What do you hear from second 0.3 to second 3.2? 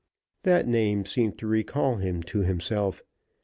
That name seemed to recall him to himself.